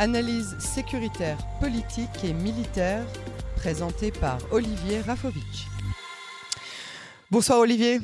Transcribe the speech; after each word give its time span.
Analyse 0.00 0.56
sécuritaire, 0.58 1.36
politique 1.60 2.24
et 2.24 2.32
militaire, 2.32 3.04
présentée 3.56 4.10
par 4.10 4.38
Olivier 4.50 5.02
Rafovitch. 5.02 5.66
Bonsoir 7.30 7.58
Olivier. 7.58 8.00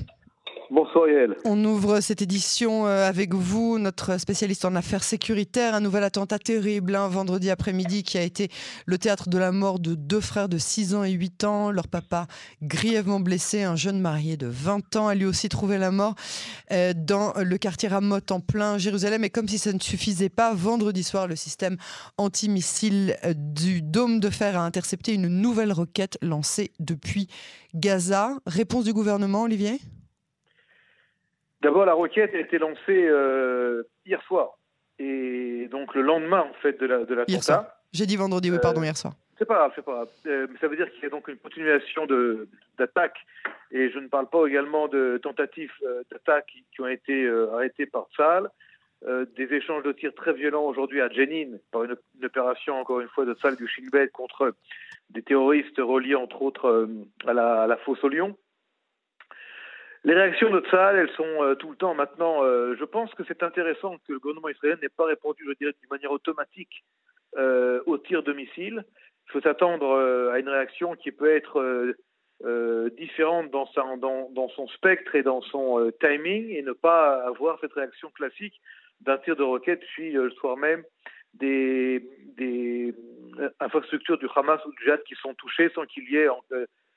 Bonsoir 0.69 1.09
Yael. 1.09 1.37
On 1.45 1.65
ouvre 1.65 2.01
cette 2.01 2.23
édition 2.23 2.89
euh, 2.89 3.09
avec 3.09 3.35
vous, 3.35 3.79
notre 3.79 4.19
spécialiste 4.19 4.65
en 4.65 4.75
affaires 4.75 5.05
sécuritaires. 5.05 5.77
Un 5.77 5.81
nouvel 5.81 6.03
attentat 6.03 6.41
terrible, 6.41 6.97
un 6.97 7.05
hein, 7.05 7.09
vendredi 7.09 7.51
après-midi, 7.51 8.03
qui 8.03 8.19
a 8.19 8.23
été 8.23 8.49
le 8.85 8.99
théâtre 8.99 9.29
de 9.29 9.39
la 9.39 9.53
mort 9.53 9.79
de 9.79 9.95
deux 9.95 10.21
frères 10.21 10.49
de 10.49 10.59
6 10.59 10.97
ans 10.97 11.05
et 11.05 11.13
8 11.13 11.45
ans. 11.45 11.71
Leur 11.71 11.87
papa 11.87 12.27
grièvement 12.63 13.21
blessé, 13.21 13.63
un 13.63 13.77
jeune 13.77 14.01
marié 14.01 14.37
de 14.37 14.49
20 14.49 14.97
ans, 14.97 15.07
a 15.07 15.15
lui 15.15 15.25
aussi 15.25 15.49
trouvé 15.49 15.79
la 15.79 15.93
mort 15.93 16.17
euh, 16.73 16.93
dans 16.97 17.33
le 17.37 17.59
quartier 17.59 17.89
Ramot 17.89 18.19
en 18.31 18.41
plein 18.41 18.77
Jérusalem. 18.77 19.23
Et 19.23 19.31
comme 19.31 19.47
si 19.47 19.59
ça 19.59 19.73
ne 19.73 19.79
suffisait 19.79 20.31
pas, 20.31 20.53
vendredi 20.53 21.05
soir, 21.05 21.29
le 21.29 21.37
système 21.37 21.77
antimissile 22.19 23.17
euh, 23.25 23.35
du 23.37 23.83
Dôme 23.83 24.19
de 24.19 24.31
Fer 24.31 24.59
a 24.59 24.65
intercepté 24.65 25.15
une 25.15 25.29
nouvelle 25.29 25.73
roquette 25.73 26.19
lancée 26.23 26.73
depuis 26.81 27.29
Gaza. 27.73 28.33
Réponse 28.47 28.85
du 28.85 28.93
gouvernement, 28.93 29.43
Olivier? 29.43 29.79
D'abord, 31.67 31.85
la 31.85 31.95
roquette 31.95 32.33
a 32.33 32.39
été 32.39 32.59
lancée 32.59 33.09
euh, 33.09 33.83
hier 34.05 34.23
soir. 34.23 34.57
Et 35.01 35.67
donc 35.69 35.97
le 35.97 36.03
lendemain, 36.03 36.47
en 36.49 36.55
fait, 36.63 36.79
de 36.79 36.87
la 36.87 37.05
de 37.05 37.13
l'attentat. 37.13 37.77
J'ai 37.93 38.07
dit 38.07 38.15
vendredi, 38.15 38.53
oui, 38.53 38.59
pardon, 38.63 38.85
hier 38.85 38.97
soir. 38.97 39.15
Euh, 39.15 39.35
c'est 39.37 39.47
pas 39.47 39.57
grave, 39.57 39.73
c'est 39.75 39.85
pas 39.85 39.95
grave. 39.95 40.09
Euh, 40.29 40.47
ça 40.61 40.69
veut 40.69 40.77
dire 40.77 40.89
qu'il 40.93 41.03
y 41.03 41.07
a 41.07 41.09
donc 41.09 41.27
une 41.27 41.39
continuation 41.39 42.07
d'attaques. 42.79 43.19
Et 43.73 43.91
je 43.91 43.99
ne 43.99 44.07
parle 44.07 44.29
pas 44.29 44.47
également 44.47 44.87
de 44.87 45.19
tentatives 45.21 45.73
d'attaques 46.09 46.53
qui, 46.73 46.81
ont 46.81 46.87
été 46.87 47.29
arrêtées 47.53 47.87
par 47.87 48.07
Tsal. 48.15 48.49
des 49.37 49.53
échanges 49.53 49.83
de 49.83 49.91
tirs 49.91 50.15
très 50.15 50.35
violents 50.35 50.67
aujourd'hui 50.67 51.01
à 51.01 51.09
Jenin, 51.09 51.59
par 51.73 51.83
une, 51.83 51.97
opération, 52.23 52.79
encore 52.79 53.01
une 53.01 53.09
fois, 53.09 53.25
de 53.25 53.35
Tsal 53.35 53.57
du 53.57 53.67
Shin 53.67 53.89
contre 54.13 54.55
des 55.11 55.23
terroristes 55.23 55.79
reliés, 55.79 56.15
entre 56.15 56.43
autres, 56.43 56.89
à 57.27 57.33
la, 57.33 57.63
à 57.63 57.67
la 57.67 57.77
fosse 57.77 58.05
au 58.05 58.09
Lyon. 58.09 58.37
Les 60.07 60.15
réactions 60.15 60.51
de 60.51 60.61
Tsahal, 60.61 60.99
elles 60.99 61.11
sont 61.17 61.43
euh, 61.43 61.57
tout 61.57 61.69
le 61.69 61.77
temps 61.77 61.93
maintenant. 61.93 62.45
Euh, 62.45 62.77
je 62.79 62.85
pense 62.85 63.13
que 63.15 63.25
c'est 63.27 63.43
intéressant 63.43 63.97
que 64.07 64.13
le 64.13 64.21
gouvernement 64.21 64.49
israélien 64.49 64.79
n'ait 64.81 64.89
pas 64.89 65.05
répondu, 65.05 65.43
je 65.49 65.55
dirais, 65.55 65.75
d'une 65.81 65.91
manière 65.91 66.13
automatique 66.13 66.85
euh, 67.37 67.83
au 67.87 67.99
tir 67.99 68.23
de 68.23 68.33
missiles. 68.33 68.85
Il 69.27 69.33
faut 69.33 69.41
s'attendre 69.41 70.31
à 70.33 70.39
une 70.39 70.49
réaction 70.49 70.95
qui 70.95 71.11
peut 71.11 71.35
être 71.35 71.97
différente 72.97 73.51
dans, 73.51 73.69
dans, 74.31 74.49
son 74.51 74.69
spectre 74.69 75.17
et 75.17 75.25
dans 75.25 75.43
son 75.43 75.91
timing 75.99 76.51
et 76.51 76.63
ne 76.63 76.71
pas 76.71 77.25
avoir 77.27 77.59
cette 77.59 77.73
réaction 77.73 78.09
classique 78.11 78.61
d'un 79.01 79.19
tir 79.19 79.35
de 79.35 79.43
roquette, 79.43 79.81
puis 79.95 80.13
le 80.13 80.31
soir 80.31 80.57
même 80.57 80.85
des, 81.35 82.09
des 82.37 82.95
infrastructures 83.59 84.19
du 84.19 84.29
Hamas 84.37 84.65
ou 84.65 84.71
du 84.71 84.85
Jihad 84.85 85.03
qui 85.03 85.17
sont 85.17 85.35
touchées 85.35 85.71
sans 85.75 85.87
qu'il 85.87 86.09
y 86.09 86.19
ait 86.19 86.29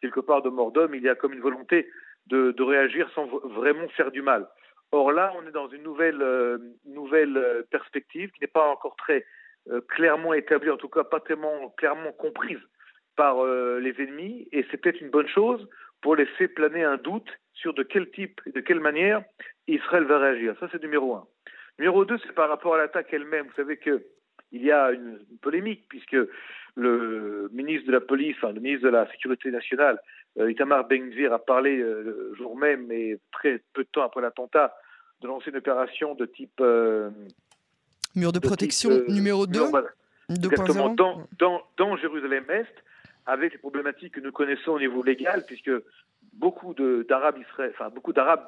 quelque 0.02 0.20
part 0.20 0.44
de 0.44 0.50
mort 0.50 0.72
d'homme. 0.72 0.94
Il 0.94 1.02
y 1.02 1.10
a 1.10 1.16
comme 1.16 1.34
une 1.34 1.42
volonté 1.42 1.90
de, 2.30 2.64
réagir 2.64 3.10
sans 3.16 3.26
vraiment 3.26 3.88
faire 3.90 4.12
du 4.12 4.22
mal. 4.22 4.48
Or 4.92 5.12
là, 5.12 5.34
on 5.38 5.48
est 5.48 5.52
dans 5.52 5.68
une 5.70 5.84
nouvelle, 5.84 6.22
euh, 6.22 6.58
euh, 6.88 7.64
perspective 7.70 8.32
qui 8.32 8.42
n'est 8.42 8.48
pas 8.48 8.68
encore 8.68 8.96
très 8.96 9.26
euh, 9.70 9.82
clairement 9.82 10.34
établie, 10.34 10.70
en 10.70 10.78
tout 10.78 10.90
cas 10.90 11.04
pas 11.04 11.20
tellement 11.20 11.70
clairement 11.78 12.12
comprise 12.12 12.60
par 13.16 13.44
les 13.44 13.94
ennemis, 14.00 14.48
et 14.54 14.66
c'est 14.72 14.78
peut-être 14.78 15.02
une 15.02 15.10
bonne 15.10 15.28
chose 15.28 15.68
pour 16.02 16.16
laisser 16.16 16.48
planer 16.48 16.86
un 16.86 16.96
doute 16.96 17.30
sur 17.54 17.74
de 17.74 17.84
quel 17.84 18.10
type 18.12 18.40
et 18.46 18.52
de 18.54 18.62
quelle 18.62 18.80
manière 18.80 19.22
Israël 19.68 20.06
va 20.06 20.20
réagir. 20.20 20.56
Ça, 20.62 20.70
c'est 20.72 20.82
numéro 20.82 21.16
un. 21.16 21.28
Numéro 21.80 22.06
deux, 22.06 22.18
c'est 22.20 22.34
par 22.34 22.48
rapport 22.48 22.76
à 22.76 22.78
l'attaque 22.78 23.12
elle-même. 23.12 23.48
Vous 23.48 23.56
savez 23.56 23.76
que 23.76 24.06
il 24.52 24.64
y 24.64 24.72
a 24.72 24.92
une, 24.92 25.20
polémique 25.42 25.86
puisque 25.90 26.18
le 26.76 27.50
ministre 27.52 27.88
de 27.88 27.92
la 27.92 28.02
police, 28.02 28.38
le 28.42 28.54
ministre 28.54 28.86
de 28.86 28.92
la 28.92 29.10
Sécurité 29.12 29.52
nationale, 29.52 30.00
Itamar 30.38 30.88
Ben-Gvir 30.88 31.34
a 31.34 31.40
parlé 31.40 31.80
euh, 31.80 32.02
le 32.04 32.36
jour 32.36 32.58
même, 32.58 32.86
mais 32.88 33.18
très 33.32 33.62
peu 33.74 33.84
de 33.84 33.90
temps 33.92 34.04
après 34.04 34.22
l'attentat, 34.22 34.76
de 35.22 35.28
lancer 35.28 35.50
une 35.50 35.58
opération 35.58 36.16
de 36.16 36.26
type 36.26 36.62
euh, 36.62 37.10
mur 38.16 38.32
de 38.32 38.40
protection 38.40 38.90
numéro 39.08 39.48
2 39.48 39.60
Exactement, 40.30 40.90
dans, 40.90 41.24
dans, 41.40 41.64
dans 41.78 41.98
Jérusalem-Est, 41.98 42.72
avec 43.26 43.54
les 43.54 43.58
problématiques 43.58 44.14
que 44.14 44.20
nous 44.20 44.32
connaissons 44.32 44.74
au 44.74 44.80
niveau 44.80 45.02
légal, 45.02 45.44
puisque 45.48 45.72
beaucoup 46.34 46.76
d'Arabes 46.76 47.40
enfin 47.72 47.90
beaucoup 47.90 48.14
d'Arabes 48.14 48.48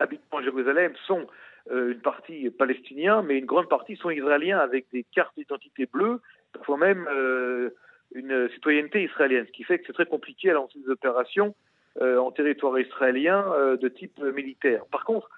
habitant 0.00 0.38
à 0.38 0.42
Jérusalem 0.42 0.92
sont 1.06 1.28
une 1.70 2.00
partie 2.00 2.50
palestiniens, 2.50 3.22
mais 3.22 3.38
une 3.38 3.46
grande 3.46 3.68
partie 3.68 3.94
sont 3.94 4.10
israéliens 4.10 4.58
avec 4.58 4.86
des 4.92 5.04
cartes 5.04 5.36
d'identité 5.36 5.86
bleues, 5.86 6.20
parfois 6.52 6.78
même 6.78 7.06
une 8.14 8.48
citoyenneté 8.50 9.04
israélienne, 9.04 9.46
ce 9.46 9.52
qui 9.52 9.64
fait 9.64 9.78
que 9.78 9.84
c'est 9.86 9.92
très 9.92 10.06
compliqué 10.06 10.50
à 10.50 10.54
lancer 10.54 10.78
des 10.78 10.90
opérations 10.90 11.54
euh, 12.00 12.18
en 12.18 12.30
territoire 12.30 12.78
israélien 12.78 13.44
euh, 13.52 13.76
de 13.76 13.88
type 13.88 14.20
militaire. 14.20 14.84
Par 14.92 15.04
contre, 15.04 15.28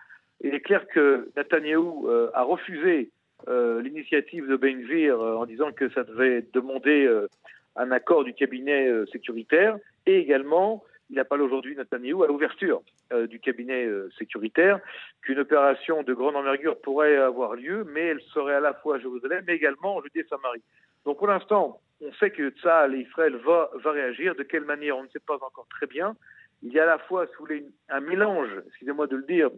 il 0.42 0.54
est 0.54 0.60
clair 0.60 0.86
que 0.86 1.30
Netanyahou 1.34 2.08
euh, 2.08 2.30
a 2.34 2.42
refusé 2.42 3.10
l'initiative 3.48 4.46
de 4.46 4.54
Ben 4.54 4.80
Gvir 4.82 5.18
en 5.18 5.46
disant 5.46 5.72
que 5.72 5.88
ça 5.90 6.04
devait 6.04 6.46
demander 6.52 7.10
un 7.74 7.90
accord 7.90 8.22
du 8.22 8.34
cabinet 8.34 8.88
sécuritaire 9.10 9.78
et 10.06 10.16
également 10.18 10.84
il 11.10 11.18
appelle 11.18 11.42
aujourd'hui 11.42 11.74
Netanyahou 11.74 12.22
à 12.22 12.28
l'ouverture 12.28 12.82
du 13.28 13.40
cabinet 13.40 13.88
sécuritaire, 14.16 14.78
qu'une 15.22 15.40
opération 15.40 16.04
de 16.04 16.14
grande 16.14 16.36
envergure 16.36 16.80
pourrait 16.82 17.16
avoir 17.16 17.56
lieu, 17.56 17.84
mais 17.92 18.02
elle 18.02 18.20
serait 18.32 18.54
à 18.54 18.60
la 18.60 18.74
fois 18.74 18.94
à 18.94 18.98
Jérusalem, 19.00 19.42
mais 19.44 19.56
également 19.56 19.96
en 19.96 20.02
Judée-Samarie. 20.02 20.62
Donc 21.04 21.18
pour 21.18 21.26
l'instant, 21.26 21.80
on 22.02 22.12
sait 22.14 22.30
que 22.30 22.50
Tzahal 22.50 22.94
et 22.94 23.00
Israël 23.00 23.36
va, 23.36 23.70
réagir. 23.84 24.34
De 24.34 24.42
quelle 24.42 24.64
manière, 24.64 24.96
on 24.96 25.04
ne 25.04 25.08
sait 25.08 25.20
pas 25.20 25.36
encore 25.36 25.66
très 25.70 25.86
bien. 25.86 26.16
Il 26.62 26.72
y 26.72 26.80
a 26.80 26.84
à 26.84 26.86
la 26.86 26.98
fois 26.98 27.26
un 27.88 28.00
mélange, 28.00 28.50
excusez-moi 28.68 29.06
de 29.06 29.16
le 29.16 29.22
dire, 29.22 29.50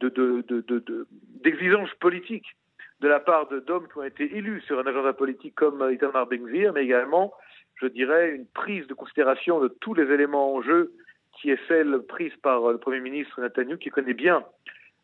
d'exigences 0.00 1.88
de, 1.88 1.94
de, 1.94 1.98
politiques 1.98 2.56
de 3.00 3.08
la 3.08 3.20
part 3.20 3.48
d'hommes 3.48 3.88
qui 3.88 3.98
ont 3.98 4.04
été 4.04 4.36
élus 4.36 4.60
sur 4.62 4.78
un 4.78 4.86
agenda 4.86 5.12
politique 5.12 5.54
comme 5.54 5.88
Itamar 5.90 6.26
Ben-Gvir, 6.26 6.72
mais 6.72 6.84
également, 6.84 7.32
je 7.76 7.86
dirais, 7.86 8.30
une 8.34 8.46
prise 8.46 8.86
de 8.88 8.94
considération 8.94 9.60
de 9.60 9.68
tous 9.68 9.94
les 9.94 10.12
éléments 10.12 10.54
en 10.54 10.62
jeu 10.62 10.92
qui 11.40 11.50
est 11.50 11.60
celle 11.68 12.00
prise 12.02 12.34
par 12.42 12.70
le 12.70 12.78
Premier 12.78 13.00
ministre 13.00 13.40
Netanyahu, 13.40 13.78
qui 13.78 13.88
connaît 13.88 14.14
bien 14.14 14.44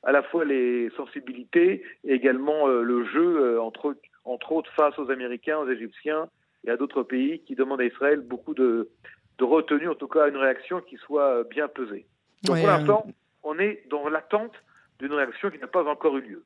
à 0.03 0.13
la 0.13 0.23
fois 0.23 0.45
les 0.45 0.91
sensibilités 0.91 1.83
et 2.05 2.13
également 2.13 2.69
euh, 2.69 2.83
le 2.83 3.05
jeu, 3.07 3.41
euh, 3.41 3.63
entre, 3.63 3.97
entre 4.25 4.53
autres 4.53 4.71
face 4.75 4.99
aux 4.99 5.11
Américains, 5.11 5.59
aux 5.59 5.69
Égyptiens 5.69 6.29
et 6.67 6.71
à 6.71 6.77
d'autres 6.77 7.03
pays 7.03 7.41
qui 7.41 7.55
demandent 7.55 7.81
à 7.81 7.85
Israël 7.85 8.21
beaucoup 8.21 8.55
de, 8.55 8.91
de 9.39 9.45
retenue, 9.45 9.89
en 9.89 9.95
tout 9.95 10.09
cas 10.09 10.29
une 10.29 10.37
réaction 10.37 10.81
qui 10.81 10.97
soit 10.97 11.45
bien 11.45 11.69
pesée. 11.69 12.07
Donc 12.43 12.59
pour 12.59 12.67
l'instant, 12.67 13.07
on 13.43 13.59
est 13.59 13.85
dans 13.91 14.09
l'attente 14.09 14.53
d'une 14.99 15.13
réaction 15.13 15.51
qui 15.51 15.59
n'a 15.59 15.67
pas 15.67 15.85
encore 15.85 16.17
eu 16.17 16.23
lieu. 16.23 16.45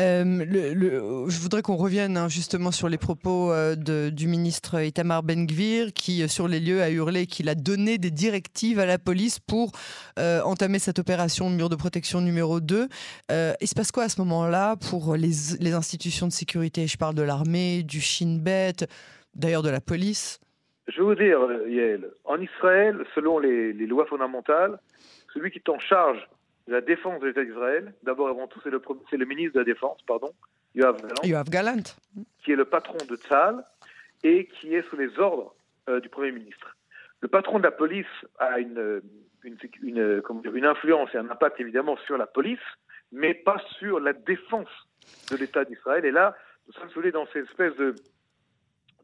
Euh, 0.00 0.24
le, 0.24 1.28
je 1.28 1.38
voudrais 1.38 1.62
qu'on 1.62 1.76
revienne 1.76 2.16
hein, 2.16 2.28
justement 2.28 2.72
sur 2.72 2.88
les 2.88 2.98
propos 2.98 3.52
euh, 3.52 3.76
de, 3.76 4.10
du 4.10 4.26
ministre 4.26 4.82
Itamar 4.82 5.22
Ben-Gvir 5.22 5.92
qui, 5.92 6.22
euh, 6.22 6.28
sur 6.28 6.48
les 6.48 6.58
lieux, 6.58 6.82
a 6.82 6.90
hurlé 6.90 7.26
qu'il 7.26 7.48
a 7.48 7.54
donné 7.54 7.98
des 7.98 8.10
directives 8.10 8.80
à 8.80 8.86
la 8.86 8.98
police 8.98 9.38
pour 9.38 9.70
entamer 10.16 10.78
cette 10.78 10.98
opération 10.98 11.48
mur 11.50 11.68
de 11.68 11.76
protection 11.76 12.20
numéro 12.20 12.60
2. 12.60 12.88
il 13.60 13.68
se 13.68 13.74
passe 13.74 13.92
quoi 13.92 14.04
à 14.04 14.08
ce 14.08 14.20
moment-là 14.20 14.76
pour 14.76 15.16
les, 15.16 15.30
les, 15.60 15.72
institutions 15.72 16.26
de 16.26 16.32
sécurité? 16.32 16.86
Je 16.86 16.96
parle 16.96 17.14
de 17.14 17.22
l'armée, 17.22 17.82
du 17.82 18.00
Shin 18.00 18.38
Bet, 18.40 18.86
d'ailleurs 19.34 19.62
de 19.62 19.70
la 19.70 19.80
police. 19.80 20.40
Je 20.88 20.98
vais 20.98 21.02
vous 21.02 21.14
dire, 21.14 21.38
Yael, 21.66 22.10
en 22.24 22.40
Israël, 22.40 23.04
selon 23.14 23.38
les, 23.38 23.72
les 23.72 23.86
lois 23.86 24.06
fondamentales, 24.06 24.78
celui 25.32 25.50
qui 25.50 25.58
est 25.58 25.68
en 25.70 25.78
charge 25.78 26.28
la 26.66 26.80
défense 26.80 27.20
de 27.20 27.26
l'État 27.26 27.44
d'Israël. 27.44 27.92
D'abord 28.02 28.28
avant 28.28 28.46
tout, 28.46 28.60
c'est 28.62 28.70
le, 28.70 28.80
le, 29.12 29.24
ministre 29.26 29.54
de 29.54 29.58
la 29.60 29.64
Défense, 29.64 30.00
pardon, 30.06 30.32
Yoav 30.74 31.48
Galant, 31.50 31.82
qui 32.42 32.52
est 32.52 32.56
le 32.56 32.64
patron 32.64 32.98
de 33.08 33.16
Tzal 33.16 33.64
et 34.22 34.46
qui 34.46 34.74
est 34.74 34.88
sous 34.88 34.96
les 34.96 35.18
ordres 35.18 35.54
euh, 35.88 36.00
du 36.00 36.08
Premier 36.08 36.32
ministre. 36.32 36.76
Le 37.20 37.28
patron 37.28 37.58
de 37.58 37.64
la 37.64 37.70
police 37.70 38.06
a 38.38 38.58
une, 38.58 39.02
une, 39.42 39.56
une, 39.82 40.22
une 40.54 40.64
influence 40.64 41.10
et 41.14 41.18
un 41.18 41.30
impact 41.30 41.60
évidemment 41.60 41.96
sur 42.06 42.16
la 42.16 42.26
police, 42.26 42.58
mais 43.12 43.34
pas 43.34 43.62
sur 43.78 44.00
la 44.00 44.12
défense 44.12 44.68
de 45.30 45.36
l'État 45.36 45.64
d'Israël. 45.64 46.04
Et 46.04 46.10
là, 46.10 46.34
nous 46.66 46.72
sommes 46.72 47.10
dans 47.10 47.26
cette 47.26 47.44
espèce 47.44 47.76
de, 47.76 47.94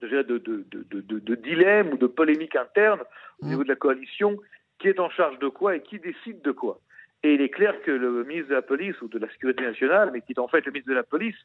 de, 0.01 0.39
de, 0.39 0.65
de, 0.71 1.19
de 1.19 1.35
dilemme 1.35 1.93
ou 1.93 1.97
de 1.97 2.07
polémique 2.07 2.57
interne 2.57 3.01
au 3.43 3.47
niveau 3.47 3.65
de 3.65 3.69
la 3.69 3.77
coalition 3.77 4.39
qui 4.79 4.89
est 4.89 4.99
en 4.99 5.11
charge 5.11 5.39
de 5.39 5.49
quoi 5.49 5.77
et 5.77 5.83
qui 5.83 5.99
décide 5.99 6.43
de 6.43 6.53
quoi. 6.53 6.81
Et 7.23 7.35
il 7.35 7.43
est 7.43 7.51
clair 7.51 7.75
que 7.83 7.91
le 7.91 8.25
ministre 8.25 8.49
de 8.49 8.55
la 8.55 8.63
Police 8.63 9.01
ou 9.03 9.09
de 9.09 9.19
la 9.19 9.29
Sécurité 9.31 9.63
nationale, 9.63 10.11
mais 10.13 10.23
qui 10.23 10.33
est 10.33 10.39
en 10.39 10.49
fait 10.49 10.65
le 10.65 10.73
ministre 10.73 10.91
de 10.91 10.97
la 10.97 11.03
Police, 11.03 11.37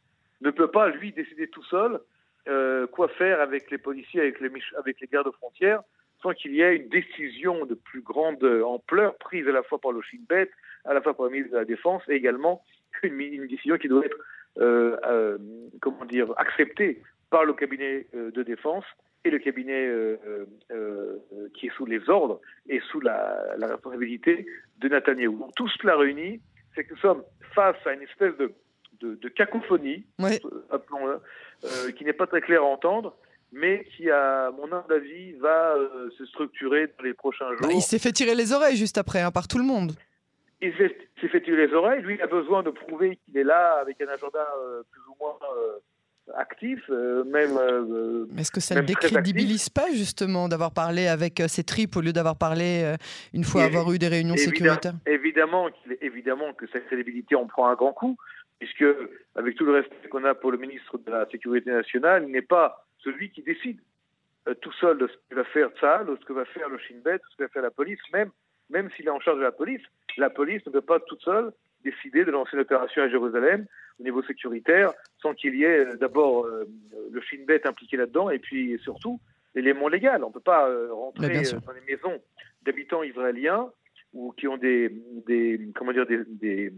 ne 0.41 0.51
peut 0.51 0.69
pas, 0.69 0.89
lui, 0.89 1.11
décider 1.11 1.47
tout 1.47 1.63
seul 1.63 1.99
euh, 2.47 2.87
quoi 2.87 3.07
faire 3.09 3.41
avec 3.41 3.69
les 3.71 3.77
policiers, 3.77 4.21
avec 4.21 4.39
les, 4.39 4.49
avec 4.77 5.01
les 5.01 5.07
gardes 5.07 5.31
frontières, 5.33 5.81
sans 6.21 6.31
qu'il 6.33 6.53
y 6.53 6.61
ait 6.61 6.77
une 6.77 6.89
décision 6.89 7.65
de 7.65 7.73
plus 7.73 8.01
grande 8.01 8.43
ampleur 8.43 9.15
prise 9.17 9.47
à 9.47 9.51
la 9.51 9.63
fois 9.63 9.79
par 9.79 9.91
le 9.91 10.01
Shin 10.01 10.19
Bet, 10.29 10.49
à 10.85 10.93
la 10.93 11.01
fois 11.01 11.15
par 11.15 11.25
le 11.25 11.31
ministre 11.33 11.53
de 11.53 11.57
la 11.57 11.65
Défense, 11.65 12.03
et 12.07 12.13
également 12.13 12.63
une, 13.03 13.19
une 13.19 13.47
décision 13.47 13.77
qui 13.77 13.87
doit 13.87 14.05
être, 14.05 14.17
euh, 14.59 14.95
euh, 15.05 15.37
comment 15.81 16.05
dire, 16.05 16.33
acceptée 16.37 17.01
par 17.35 17.43
le 17.43 17.51
cabinet 17.51 18.07
de 18.13 18.43
défense 18.43 18.85
et 19.25 19.29
le 19.29 19.39
cabinet 19.39 19.91
qui 21.53 21.67
est 21.67 21.75
sous 21.75 21.85
les 21.85 22.09
ordres 22.09 22.39
et 22.69 22.79
sous 22.89 23.01
la, 23.01 23.57
responsabilité 23.59 24.45
de 24.77 24.87
Netanyahu. 24.87 25.37
Donc 25.37 25.53
tout 25.53 25.67
cela 25.67 25.97
réuni, 25.97 26.39
c'est 26.73 26.85
que 26.85 26.93
nous 26.93 26.99
sommes 27.01 27.23
face 27.53 27.75
à 27.85 27.91
une 27.91 28.03
espèce 28.03 28.37
de, 28.37 28.53
de, 29.01 29.27
cacophonie, 29.27 30.05
qui 31.97 32.05
n'est 32.05 32.13
pas 32.13 32.27
très 32.27 32.39
claire 32.39 32.61
à 32.61 32.67
entendre, 32.67 33.17
mais 33.51 33.85
qui, 33.97 34.09
à 34.09 34.49
mon 34.51 34.71
avis, 34.71 35.33
va 35.33 35.75
se 36.17 36.25
structurer 36.27 36.87
dans 36.87 37.03
les 37.03 37.13
prochains 37.13 37.49
bah, 37.49 37.55
jours. 37.63 37.71
il 37.73 37.81
s'est 37.81 37.99
fait 37.99 38.13
tirer 38.13 38.33
les 38.33 38.53
oreilles 38.53 38.77
juste 38.77 38.97
après, 38.97 39.19
hein, 39.19 39.31
par 39.31 39.49
tout 39.49 39.57
le 39.57 39.65
monde 39.65 39.91
il 40.61 40.73
s'est 40.73 41.27
fait 41.27 41.41
tirer 41.41 41.67
les 41.67 41.73
oreilles. 41.73 42.01
Lui, 42.01 42.15
il 42.15 42.21
a 42.21 42.27
besoin 42.27 42.63
de 42.63 42.69
prouver 42.69 43.17
qu'il 43.17 43.37
est 43.37 43.43
là 43.43 43.77
avec 43.81 43.99
un 44.01 44.07
agenda 44.07 44.47
euh, 44.57 44.83
plus 44.91 45.01
ou 45.09 45.15
moins 45.19 45.37
euh, 45.57 45.77
actif, 46.35 46.79
euh, 46.89 47.23
même. 47.25 47.57
Mais 48.31 48.41
est-ce 48.41 48.51
que 48.51 48.59
ça 48.59 48.75
ne 48.75 48.81
décrédibilise 48.81 49.69
pas 49.69 49.91
justement 49.91 50.47
d'avoir 50.47 50.71
parlé 50.71 51.07
avec 51.07 51.41
ses 51.47 51.63
tripes 51.63 51.95
au 51.95 52.01
lieu 52.01 52.13
d'avoir 52.13 52.37
parlé 52.37 52.95
une 53.33 53.43
fois 53.43 53.63
avoir 53.63 53.91
eu 53.91 53.99
des 53.99 54.07
réunions 54.07 54.37
sécuritaires? 54.37 54.93
Évidemment, 55.05 55.69
évidemment 56.01 56.53
que 56.53 56.67
sa 56.67 56.79
crédibilité 56.79 57.35
en 57.35 57.45
prend 57.45 57.67
un 57.67 57.75
grand 57.75 57.93
coup, 57.93 58.17
puisque 58.59 58.85
avec 59.35 59.55
tout 59.55 59.65
le 59.65 59.73
respect 59.73 60.09
qu'on 60.09 60.23
a 60.25 60.33
pour 60.33 60.51
le 60.51 60.57
ministre 60.57 60.97
de 60.97 61.11
la 61.11 61.25
Sécurité 61.29 61.71
nationale, 61.71 62.23
il 62.27 62.31
n'est 62.31 62.41
pas 62.41 62.85
celui 63.03 63.29
qui 63.29 63.41
décide 63.41 63.79
tout 64.61 64.73
seul 64.73 64.97
de 64.97 65.07
ce 65.07 65.13
que 65.29 65.35
va 65.35 65.43
faire 65.45 65.69
Tzal, 65.77 66.05
de 66.05 66.17
ce 66.19 66.25
que 66.25 66.33
va 66.33 66.45
faire 66.45 66.69
le 66.69 66.77
Shin 66.77 66.97
Bet, 67.03 67.13
de 67.13 67.21
ce 67.31 67.37
que 67.37 67.43
va 67.43 67.49
faire 67.49 67.63
la 67.63 67.71
police, 67.71 67.99
même 68.13 68.29
même 68.69 68.89
s'il 68.95 69.05
est 69.05 69.11
en 69.11 69.19
charge 69.19 69.37
de 69.37 69.43
la 69.43 69.51
police, 69.51 69.81
la 70.17 70.29
police 70.29 70.65
ne 70.65 70.71
peut 70.71 70.81
pas 70.81 70.99
toute 70.99 71.21
seule 71.21 71.51
décider 71.85 72.25
de 72.25 72.31
lancer 72.31 72.51
une 72.53 72.61
opération 72.61 73.03
à 73.03 73.07
Jérusalem 73.07 73.65
au 73.99 74.03
niveau 74.03 74.21
sécuritaire 74.23 74.91
sans 75.21 75.33
qu'il 75.33 75.55
y 75.55 75.63
ait 75.63 75.85
euh, 75.85 75.95
d'abord 75.95 76.45
euh, 76.45 76.65
le 77.11 77.21
Shin 77.21 77.43
Bet 77.47 77.65
impliqué 77.65 77.95
là-dedans 77.95 78.29
et 78.29 78.39
puis 78.39 78.77
surtout 78.83 79.21
l'élément 79.53 79.87
légal. 79.87 80.23
On 80.23 80.29
ne 80.29 80.33
peut 80.33 80.39
pas 80.39 80.67
euh, 80.67 80.91
rentrer 80.91 81.29
dans 81.29 81.71
les 81.71 81.81
maisons 81.87 82.21
d'habitants 82.63 83.03
israéliens 83.03 83.69
ou 84.13 84.33
qui 84.33 84.47
ont 84.47 84.57
des, 84.57 84.89
des 85.27 85.69
comment 85.75 85.93
dire 85.93 86.07
des, 86.07 86.23
des 86.27 86.73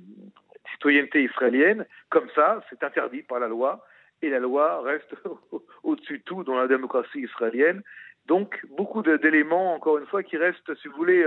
citoyennetés 0.74 1.24
israéliennes 1.24 1.86
comme 2.10 2.30
ça, 2.36 2.62
c'est 2.70 2.84
interdit 2.84 3.24
par 3.24 3.40
la 3.40 3.48
loi 3.48 3.84
et 4.22 4.30
la 4.30 4.40
loi 4.40 4.82
reste 4.82 5.16
au-dessus 5.84 6.20
de 6.20 6.24
tout 6.24 6.44
dans 6.44 6.58
la 6.58 6.68
démocratie 6.68 7.22
israélienne. 7.22 7.82
Donc 8.26 8.60
beaucoup 8.76 9.02
d'éléments, 9.04 9.74
encore 9.74 10.00
une 10.00 10.06
fois, 10.08 10.22
qui 10.22 10.36
restent, 10.36 10.76
si 10.82 10.90
vous 10.90 10.98
voulez, 10.98 11.26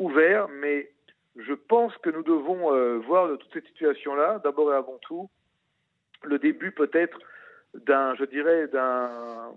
ouvert, 0.00 0.48
mais 0.48 0.90
je 1.38 1.52
pense 1.54 1.96
que 1.98 2.10
nous 2.10 2.22
devons 2.22 2.74
euh, 2.74 2.98
voir 2.98 3.28
de 3.28 3.36
toute 3.36 3.52
cette 3.52 3.66
situation-là, 3.66 4.40
d'abord 4.42 4.72
et 4.72 4.76
avant 4.76 4.98
tout, 5.02 5.30
le 6.24 6.38
début 6.38 6.72
peut-être 6.72 7.18
d'un, 7.74 8.14
je 8.16 8.24
dirais, 8.24 8.66
d'un 8.68 9.52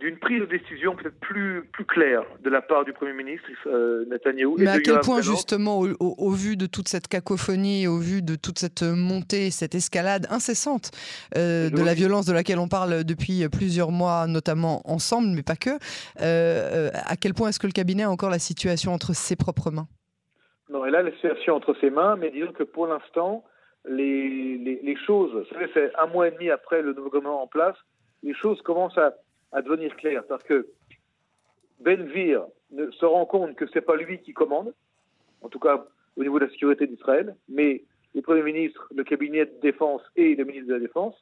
d'une 0.00 0.18
prise 0.18 0.40
de 0.40 0.46
décision 0.46 0.94
peut-être 0.94 1.18
plus, 1.18 1.66
plus 1.72 1.86
claire 1.86 2.22
de 2.44 2.50
la 2.50 2.60
part 2.60 2.84
du 2.84 2.92
Premier 2.92 3.14
ministre 3.14 3.48
euh, 3.66 4.04
Netanyahou. 4.10 4.56
Mais 4.58 4.68
à 4.68 4.80
quel 4.80 5.00
point 5.00 5.22
justement, 5.22 5.78
au, 5.78 6.30
vu 6.30 6.56
de 6.56 6.66
toute 6.66 6.88
cette 6.88 7.08
cacophonie, 7.08 7.86
au 7.86 7.98
vu 7.98 8.20
de 8.20 8.36
toute 8.36 8.58
cette 8.58 8.82
montée, 8.82 9.50
cette 9.50 9.74
escalade 9.74 10.26
incessante 10.30 10.90
euh, 11.36 11.70
de 11.70 11.82
la 11.82 11.94
violence 11.94 12.26
de 12.26 12.32
laquelle 12.32 12.58
on 12.58 12.68
parle 12.68 13.02
depuis 13.02 13.48
plusieurs 13.48 13.90
mois, 13.90 14.26
notamment 14.26 14.82
ensemble, 14.84 15.28
mais 15.28 15.42
pas 15.42 15.56
que, 15.56 15.70
euh, 16.20 16.90
à 16.92 17.16
quel 17.16 17.32
point 17.32 17.48
est-ce 17.48 17.58
que 17.58 17.66
le 17.66 17.72
cabinet 17.72 18.02
a 18.02 18.10
encore 18.10 18.30
la 18.30 18.38
situation 18.38 18.92
entre 18.92 19.14
ses 19.14 19.36
propres 19.36 19.70
mains? 19.70 19.88
Non, 20.78 20.84
elle 20.84 20.94
a 20.94 21.02
la 21.02 21.10
situation 21.10 21.56
entre 21.56 21.74
ses 21.80 21.90
mains, 21.90 22.14
mais 22.14 22.30
disons 22.30 22.52
que 22.52 22.62
pour 22.62 22.86
l'instant, 22.86 23.42
les, 23.84 24.58
les, 24.58 24.78
les 24.80 24.96
choses, 24.96 25.44
c'est 25.74 25.92
un 25.96 26.06
mois 26.06 26.28
et 26.28 26.30
demi 26.30 26.50
après 26.50 26.82
le 26.82 26.92
nouveau 26.92 27.10
gouvernement 27.10 27.42
en 27.42 27.48
place, 27.48 27.76
les 28.22 28.32
choses 28.32 28.62
commencent 28.62 28.96
à 28.96 29.62
devenir 29.62 29.96
clair. 29.96 30.22
Parce 30.28 30.44
que 30.44 30.68
Benvir 31.80 32.46
se 32.92 33.04
rend 33.04 33.26
compte 33.26 33.56
que 33.56 33.66
ce 33.66 33.74
n'est 33.74 33.84
pas 33.84 33.96
lui 33.96 34.20
qui 34.20 34.32
commande, 34.32 34.72
en 35.42 35.48
tout 35.48 35.58
cas 35.58 35.84
au 36.16 36.22
niveau 36.22 36.38
de 36.38 36.44
la 36.44 36.50
sécurité 36.52 36.86
d'Israël, 36.86 37.34
mais 37.48 37.82
le 38.14 38.22
Premier 38.22 38.42
ministre, 38.42 38.86
le 38.94 39.02
cabinet 39.02 39.46
de 39.46 39.60
défense 39.60 40.02
et 40.14 40.36
le 40.36 40.44
ministre 40.44 40.68
de 40.68 40.74
la 40.74 40.80
Défense. 40.80 41.16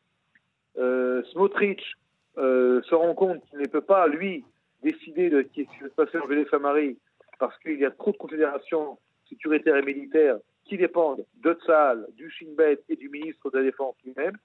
Euh, 0.76 1.22
Smotrich 1.32 1.94
euh, 2.36 2.82
se 2.82 2.94
rend 2.94 3.14
compte 3.14 3.42
qu'il 3.48 3.60
ne 3.60 3.68
peut 3.68 3.80
pas, 3.80 4.06
lui, 4.06 4.44
décider 4.82 5.30
de 5.30 5.42
ce 5.42 5.48
qui 5.48 5.64
va 5.80 5.88
se 5.88 5.94
passer 5.94 6.18
en 6.18 6.28
Judée 6.28 6.46
Samarie 6.50 6.98
parce 7.38 7.58
qu'il 7.60 7.78
y 7.78 7.86
a 7.86 7.90
trop 7.90 8.12
de 8.12 8.18
considérations 8.18 8.98
sécuritaires 9.28 9.76
et 9.76 9.82
militaires 9.82 10.38
qui 10.64 10.76
dépendent 10.76 11.24
de 11.42 11.54
Tzal, 11.54 12.06
du 12.14 12.30
Shin 12.30 12.54
Bet 12.56 12.82
et 12.88 12.96
du 12.96 13.08
ministre 13.08 13.50
de 13.50 13.58
la 13.58 13.64
Défense 13.64 13.94
lui-même. 14.04 14.36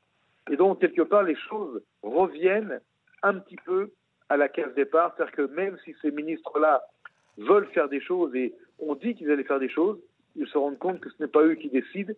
Et 0.50 0.56
donc, 0.56 0.80
quelque 0.80 1.02
part, 1.02 1.24
les 1.24 1.36
choses 1.36 1.82
reviennent 2.04 2.80
un 3.24 3.40
petit 3.40 3.58
peu 3.66 3.92
à 4.30 4.38
la 4.38 4.50
case 4.50 4.74
départ. 4.76 5.14
C'est-à-dire 5.16 5.36
que 5.36 5.54
même 5.54 5.78
si 5.84 5.96
ces 6.02 6.12
ministres-là 6.12 6.84
veulent 7.38 7.68
faire 7.68 7.90
des 7.90 8.02
choses 8.02 8.36
et 8.36 8.54
on 8.80 8.96
dit 8.96 9.16
qu'ils 9.16 9.32
allaient 9.32 9.44
faire 9.44 9.60
des 9.60 9.70
choses, 9.70 10.00
ils 10.36 10.48
se 10.48 10.58
rendent 10.58 10.80
compte 10.80 11.00
que 11.00 11.10
ce 11.10 11.22
n'est 11.22 11.30
pas 11.30 11.44
eux 11.44 11.56
qui 11.56 11.70
décident, 11.70 12.14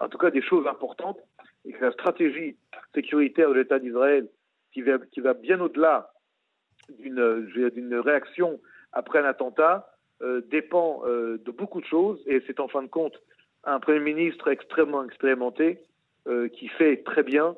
en 0.00 0.08
tout 0.08 0.18
cas 0.18 0.30
des 0.30 0.42
choses 0.42 0.66
importantes, 0.66 1.18
et 1.64 1.72
que 1.72 1.84
la 1.84 1.92
stratégie 1.92 2.56
sécuritaire 2.94 3.50
de 3.50 3.54
l'État 3.54 3.78
d'Israël, 3.78 4.28
qui 4.72 4.82
va, 4.82 5.34
bien 5.34 5.60
au-delà 5.60 6.12
d'une 6.88 7.94
réaction 7.96 8.60
après 8.92 9.18
un 9.18 9.24
attentat, 9.24 9.92
dépend 10.50 11.02
euh, 11.06 11.38
de 11.44 11.50
beaucoup 11.50 11.80
de 11.80 11.86
choses, 11.86 12.20
et 12.26 12.42
c'est 12.46 12.60
en 12.60 12.68
fin 12.68 12.82
de 12.82 12.88
compte 12.88 13.20
un 13.64 13.80
Premier 13.80 14.00
ministre 14.00 14.48
extrêmement 14.48 15.04
expérimenté 15.04 15.78
euh, 16.26 16.48
qui 16.48 16.68
fait 16.68 17.02
très 17.04 17.22
bien 17.22 17.54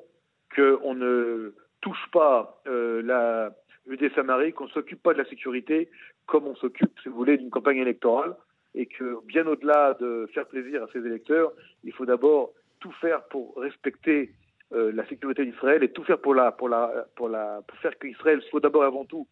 qu'on 0.54 0.94
ne 0.94 1.54
touche 1.80 2.10
pas 2.12 2.60
euh, 2.66 3.02
la 3.02 3.52
UD 3.86 4.12
Samarie, 4.14 4.52
qu'on 4.52 4.66
ne 4.66 4.70
s'occupe 4.70 5.02
pas 5.02 5.12
de 5.12 5.18
la 5.18 5.28
sécurité 5.28 5.88
comme 6.26 6.46
on 6.46 6.54
s'occupe, 6.54 6.92
si 7.02 7.08
vous 7.08 7.16
voulez, 7.16 7.38
d'une 7.38 7.50
campagne 7.50 7.78
électorale, 7.78 8.36
et 8.74 8.86
que 8.86 9.18
bien 9.26 9.46
au-delà 9.46 9.94
de 9.94 10.28
faire 10.32 10.46
plaisir 10.46 10.84
à 10.84 10.86
ses 10.92 11.00
électeurs, 11.00 11.52
il 11.82 11.92
faut 11.92 12.06
d'abord 12.06 12.52
tout 12.78 12.92
faire 13.00 13.24
pour 13.24 13.56
respecter 13.56 14.30
euh, 14.72 14.92
la 14.92 15.04
sécurité 15.08 15.44
d'Israël 15.44 15.82
et 15.82 15.90
tout 15.90 16.04
faire 16.04 16.20
pour 16.20 16.34
la 16.34 16.52
pour 16.52 16.68
la 16.68 17.06
pour 17.16 17.28
la 17.28 17.62
pour 17.66 17.76
faire 17.78 17.98
qu'Israël 17.98 18.40
soit 18.42 18.60
d'abord 18.60 18.84
avant 18.84 19.04
tout 19.04 19.26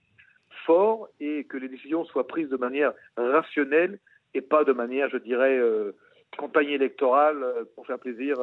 fort 0.67 1.09
et 1.21 1.45
que 1.45 1.57
les 1.57 1.69
décisions 1.69 2.05
soient 2.05 2.27
prises 2.27 2.49
de 2.49 2.57
manière 2.57 2.93
rationnelle 3.17 3.99
et 4.35 4.41
pas 4.41 4.65
de 4.65 4.73
manière, 4.73 5.09
je 5.09 5.19
dirais, 5.19 5.57
euh, 5.59 5.93
campagne 6.37 6.71
électorale 6.71 7.43
euh, 7.43 7.65
pour 7.75 7.87
faire 7.87 7.99
plaisir 7.99 8.37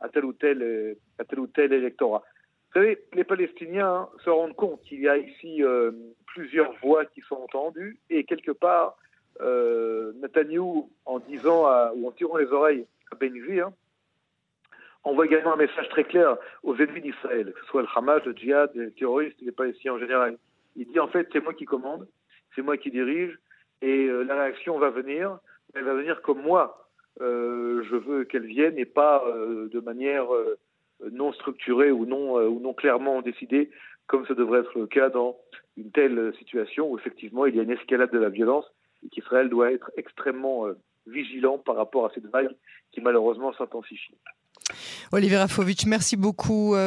à 0.00 0.08
tel 0.08 0.24
ou 0.24 0.32
tel 0.32 0.96
à 1.18 1.24
tel 1.24 1.40
ou 1.40 1.46
tel 1.46 1.72
électorat. 1.72 2.22
Vous 2.68 2.80
savez, 2.80 2.98
les 3.14 3.24
Palestiniens 3.24 4.08
se 4.22 4.28
rendent 4.28 4.54
compte 4.54 4.82
qu'il 4.82 5.00
y 5.00 5.08
a 5.08 5.16
ici 5.16 5.62
euh, 5.62 5.90
plusieurs 6.26 6.70
voix 6.82 7.06
qui 7.06 7.22
sont 7.22 7.36
entendues 7.36 7.98
et 8.10 8.24
quelque 8.24 8.50
part, 8.50 8.98
euh, 9.40 10.12
Netanyahou, 10.20 10.90
en 11.06 11.18
disant 11.18 11.64
ou 11.94 12.06
en 12.06 12.12
tirant 12.12 12.36
les 12.36 12.52
oreilles 12.52 12.86
à 13.10 13.14
Ben 13.14 13.32
hein, 13.62 13.72
envoie 15.02 15.24
également 15.24 15.54
un 15.54 15.56
message 15.56 15.88
très 15.88 16.04
clair 16.04 16.36
aux 16.62 16.76
ennemis 16.76 17.00
d'Israël, 17.00 17.52
que 17.54 17.60
ce 17.60 17.66
soit 17.66 17.82
le 17.82 17.88
Hamas, 17.94 18.22
le 18.26 18.32
djihad, 18.32 18.70
les 18.74 18.90
terroristes, 18.90 19.40
les 19.40 19.52
Palestiniens 19.52 19.94
en 19.94 19.98
général. 19.98 20.36
Il 20.78 20.88
dit 20.88 20.98
en 20.98 21.08
fait, 21.08 21.28
c'est 21.32 21.42
moi 21.42 21.52
qui 21.52 21.66
commande, 21.66 22.08
c'est 22.54 22.62
moi 22.62 22.78
qui 22.78 22.90
dirige 22.90 23.38
et 23.82 24.06
euh, 24.06 24.22
la 24.22 24.42
réaction 24.42 24.78
va 24.78 24.88
venir, 24.88 25.38
elle 25.74 25.84
va 25.84 25.92
venir 25.94 26.22
comme 26.22 26.40
moi. 26.40 26.88
Euh, 27.20 27.82
je 27.90 27.96
veux 27.96 28.24
qu'elle 28.24 28.46
vienne 28.46 28.78
et 28.78 28.86
pas 28.86 29.24
de 29.26 29.80
manière 29.80 30.28
non 31.12 31.32
structuré 31.32 31.90
ou 31.90 32.06
non, 32.06 32.38
euh, 32.38 32.48
ou 32.48 32.60
non 32.60 32.74
clairement 32.74 33.22
décidé, 33.22 33.70
comme 34.06 34.26
ce 34.26 34.32
devrait 34.32 34.60
être 34.60 34.78
le 34.78 34.86
cas 34.86 35.10
dans 35.10 35.36
une 35.76 35.90
telle 35.90 36.32
situation 36.38 36.90
où 36.90 36.98
effectivement 36.98 37.46
il 37.46 37.56
y 37.56 37.60
a 37.60 37.62
une 37.62 37.70
escalade 37.70 38.10
de 38.10 38.18
la 38.18 38.28
violence 38.28 38.64
et 39.04 39.08
qu'Israël 39.08 39.48
doit 39.48 39.72
être 39.72 39.90
extrêmement 39.96 40.66
euh, 40.66 40.74
vigilant 41.06 41.58
par 41.58 41.76
rapport 41.76 42.06
à 42.06 42.10
cette 42.14 42.26
vague 42.26 42.50
qui 42.92 43.00
malheureusement 43.00 43.52
s'intensifie. 43.52 44.14
Olivier 45.12 45.38
Rafovitch, 45.38 45.86
merci 45.86 46.16
beaucoup. 46.16 46.74
Euh, 46.74 46.78